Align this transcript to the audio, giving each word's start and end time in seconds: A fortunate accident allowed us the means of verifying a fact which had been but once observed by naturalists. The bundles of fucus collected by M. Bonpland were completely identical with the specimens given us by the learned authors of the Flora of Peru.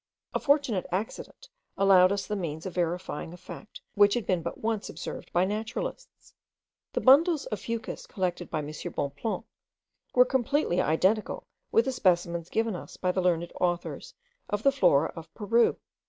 A 0.33 0.39
fortunate 0.39 0.87
accident 0.91 1.47
allowed 1.77 2.11
us 2.11 2.25
the 2.25 2.35
means 2.35 2.65
of 2.65 2.73
verifying 2.73 3.33
a 3.33 3.37
fact 3.37 3.81
which 3.93 4.15
had 4.15 4.25
been 4.25 4.41
but 4.41 4.57
once 4.57 4.89
observed 4.89 5.31
by 5.31 5.45
naturalists. 5.45 6.33
The 6.93 7.01
bundles 7.01 7.45
of 7.45 7.59
fucus 7.59 8.07
collected 8.07 8.49
by 8.49 8.63
M. 8.63 8.67
Bonpland 8.95 9.43
were 10.15 10.25
completely 10.25 10.81
identical 10.81 11.45
with 11.71 11.85
the 11.85 11.91
specimens 11.91 12.49
given 12.49 12.75
us 12.75 12.97
by 12.97 13.11
the 13.11 13.21
learned 13.21 13.51
authors 13.61 14.15
of 14.49 14.63
the 14.63 14.71
Flora 14.71 15.13
of 15.15 15.31
Peru. 15.35 15.77